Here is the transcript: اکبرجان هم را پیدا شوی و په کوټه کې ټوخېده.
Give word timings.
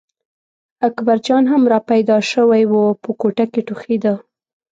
اکبرجان 0.87 1.43
هم 1.51 1.63
را 1.71 1.79
پیدا 1.89 2.17
شوی 2.31 2.63
و 2.71 2.73
په 3.01 3.09
کوټه 3.21 3.45
کې 3.51 3.61
ټوخېده. 3.67 4.13